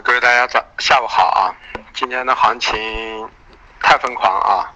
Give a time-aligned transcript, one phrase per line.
[0.00, 1.52] 各位大家早下午好啊！
[1.92, 3.28] 今天的行情
[3.78, 4.72] 太疯狂啊，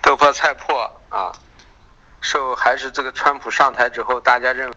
[0.00, 1.30] 豆粕菜粕啊，
[2.22, 4.76] 受还是这个川普上台之后，大家认为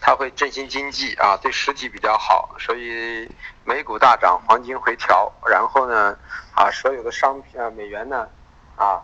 [0.00, 3.30] 他会振兴经济啊，对实体比较好，所以
[3.64, 6.18] 美股大涨，黄金回调，然后呢
[6.56, 8.28] 啊，所有的商品啊，美元呢
[8.74, 9.00] 啊，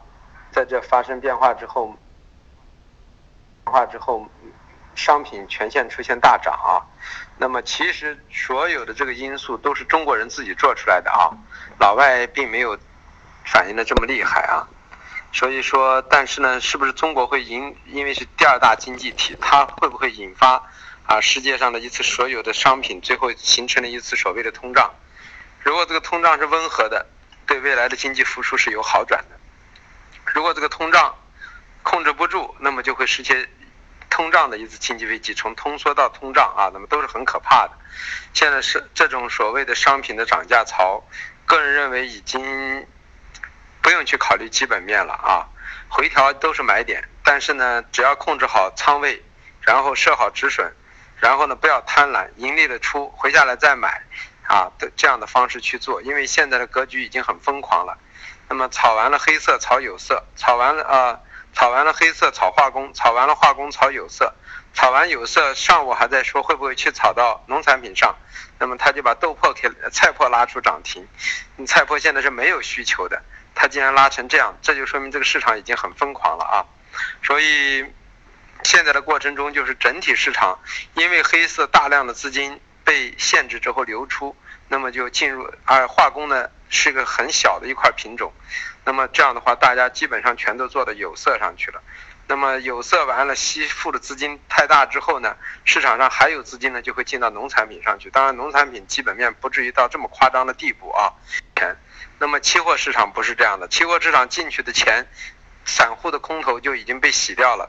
[0.51, 1.95] 在这发生变化之后，
[3.65, 4.27] 变化之后。
[5.01, 6.85] 商品全线出现大涨啊，
[7.39, 11.33] 那么其实所有的这个因素都是中国人自己做出来的啊，
[11.79, 12.79] 老外并没有
[13.47, 14.69] 反应的这么厉害啊，
[15.33, 20.63] 所以说，但是呢，是不是中国会引，因为是第二大经济体，它会不会引发
[21.07, 24.93] 啊世界上的一次所有的商品最后形成了一次所谓的通胀？
[25.61, 27.07] 如果这个通胀是温和的，
[27.47, 29.37] 对未来的经济复苏是有好转的；
[30.27, 31.15] 如果这个通胀
[31.83, 33.49] 控制不住，那么就会实现。
[34.21, 37.71] 通胀的一次经济危机，从通缩到通胀啊，那么都是很可怕的。
[38.35, 41.03] 现在是这种所谓的商品的涨价潮，
[41.47, 42.87] 个人认为已经
[43.81, 45.49] 不用去考虑基本面了啊，
[45.89, 47.09] 回调都是买点。
[47.25, 49.25] 但是呢，只要控制好仓位，
[49.63, 50.71] 然后设好止损，
[51.17, 54.03] 然后呢不要贪婪，盈利的出，回下来再买
[54.47, 56.03] 啊，这样的方式去做。
[56.03, 57.97] 因为现在的格局已经很疯狂了。
[58.51, 61.21] 那么炒完了黑色，炒有色，炒完了啊。
[61.53, 64.33] 炒完了黑色，炒化工；炒完了化工，炒有色；
[64.73, 68.17] 炒完有色，上午还在说会不会去炒到农产品上，
[68.59, 71.07] 那么他就把豆粕给菜粕拉出涨停。
[71.57, 73.23] 你菜粕现在是没有需求的，
[73.55, 76.65] 他竟然拉成这样，这就说明这个市场已经很疯狂了啊！
[77.23, 77.85] 所以
[78.63, 80.59] 现在的过程中，就是整体市场
[80.95, 84.37] 因为黑色大量的资金被限制之后流出，
[84.69, 88.33] 那么就进入而化工呢是个很小的一块品种。
[88.85, 91.83] 那么这样的话，大家基本上全都做到有色上去了。
[92.27, 98.09] 那么有色完了，吸附的资金太大之后呢，市场上还有资金呢，就会进到农产品上去。
[98.09, 101.13] 当然，农产品基本面不至于到这么夸张的地步啊。
[101.57, 101.77] 钱，
[102.19, 105.09] 那么期货市场不是这样的，期货市场进去的钱，
[105.65, 107.69] 散户的空头就已经被洗掉了。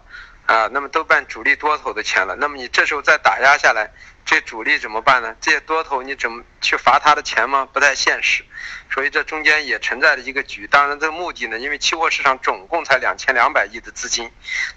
[0.52, 3.90] 啊，那么都办主力多头的钱了，那么你这时候再打压下来，
[4.26, 5.34] 这主力怎么办呢？
[5.40, 7.66] 这些多头你怎么去罚他的钱吗？
[7.72, 8.44] 不太现实，
[8.94, 10.68] 所以这中间也存在着一个局。
[10.68, 14.30] 当然，这个目的呢，因为期货市场总共才两千两百亿的资金，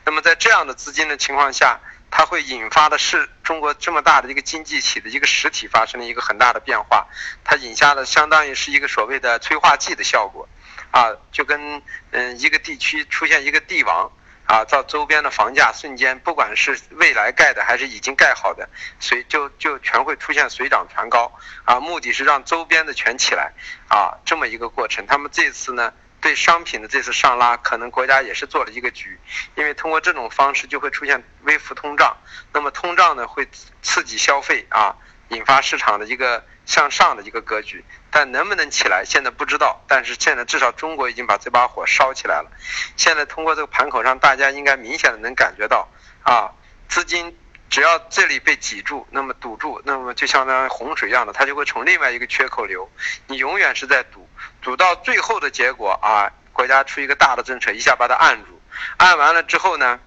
[0.05, 7.09] 那么在这样的资金的情况下，它会引发的是中国这么大的一个经济体的一个实体发生了一个很大的变化，
[7.43, 10.49] 它引下的相当于是一个所谓的催化剂的效果，
[10.93, 11.83] 啊，就跟
[12.13, 14.09] 嗯一个地区出现一个帝王。
[14.47, 18.69] 啊，到周边的房价瞬间，不管是未来盖的还是已经盖好的，
[19.01, 21.33] 水就就全会出现水涨船高
[21.65, 21.81] 啊！
[21.81, 23.53] 目的是让周边的全起来
[23.89, 25.07] 啊，这么一个过程。
[25.07, 29.19] 他们这次呢，对商品的这次上拉，可能国家也是做了一个局，
[29.55, 32.17] 因为通过这种方式就会出现微幅通胀，
[32.53, 33.49] 那么通胀呢会
[33.83, 34.95] 刺激消费啊。
[35.29, 39.83] 引发市场的一个向上的一个格局，但能不能起来，现在不知道。
[39.89, 42.51] 但是现在至少中国已经把这把火烧起来了。
[42.97, 45.89] 现在通过这个盘口上，大家应该明显的能感觉到，
[46.23, 46.53] 啊，
[46.89, 47.37] 资金
[47.71, 52.91] 只要这里被挤住，那么堵住，那么就相当于洪水一样的，它就会从另外一个缺口流。
[53.27, 54.29] 你永远是在堵，
[54.61, 58.61] 堵到最后的结果啊，国家出一个大的政策，一下把它按住，
[58.99, 59.99] 按完了之后呢，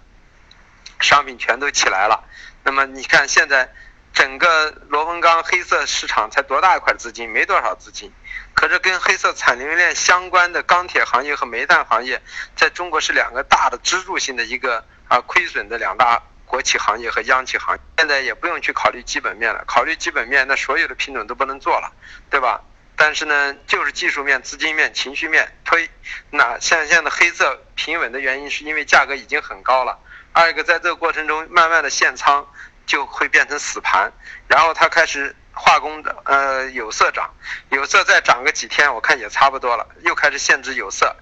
[0.99, 2.23] 商品全都起来了。
[2.63, 3.69] 那么你看现在。
[4.17, 7.29] 整个螺纹钢黑色市场才多大一块资金？
[7.29, 8.11] 没多少资金。
[8.55, 12.19] 可是跟黑色产业链相关的钢铁行业和煤炭行业，
[12.55, 17.81] 在中国是两个大的支柱性的一个啊亏损的两大国企行业和央企行业。
[17.99, 21.93] 现在也不用去考虑基本面了，考虑基本面，那所有的品种都不能做了，
[22.31, 22.63] 对吧？
[22.95, 25.87] 但是呢，就是技术面、资金面、情绪面推。
[26.31, 29.99] 那像现在的黑色平稳的原因，是因为价格已经很高了。
[30.33, 32.47] 二一个，在这个过程中慢慢的限仓。
[32.87, 34.11] 就会变成死盘，
[34.47, 37.29] 然后它开始化工的，呃，有色涨，
[37.69, 41.15] 有色再涨个几天，我看也差不多了，又开始限制有色，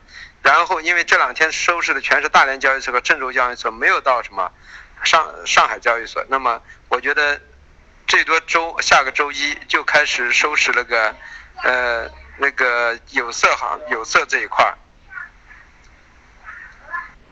[0.43, 4.51] 然后因为这两天收拾的全是大连交易所和郑州交易所，没有到什么
[5.03, 7.41] 上上海交易所，那么我觉得
[8.07, 11.15] 最多周下个周一就开始收拾那个，
[11.63, 12.07] 呃，
[12.37, 14.71] 那个有色行有色这一块，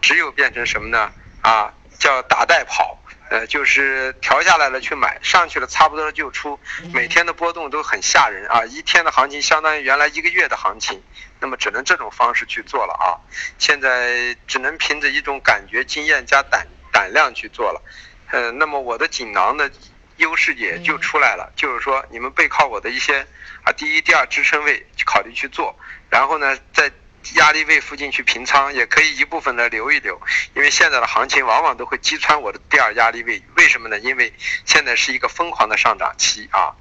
[0.02, 1.12] 只有变成什么呢？
[1.44, 2.98] 啊，叫打带跑。
[3.34, 6.60] 呃，就是调下来了去买，上去了差不多就出，
[6.94, 8.64] 每天的波动都很吓人啊！
[8.66, 11.02] 一天的行情相当于原来一个月的行情，
[11.40, 13.18] 那么只能这种方式去做了啊！
[13.58, 17.82] 现在只能凭着一种感觉、经验加胆胆量去做了。
[18.30, 19.72] 呃，那么我的锦囊的
[20.18, 23.26] 优势也就出来了，就是说你们背靠我的一些
[23.64, 25.76] 啊第一、第二支撑位去考虑去做，
[26.12, 26.92] 然后呢在。
[27.36, 30.22] 压力位附近去平仓，也可以一部分的留一留，
[30.54, 33.42] 因为现在的行情往往都会击穿我的第二压力位。
[33.56, 33.98] 为什么呢？
[34.00, 34.34] 因为
[34.66, 36.76] 现在是一个疯狂的上涨期啊。